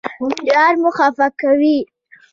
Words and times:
یار 0.49 0.73
مه 0.81 0.91
خفه 0.97 1.27
کوئ 1.39 1.75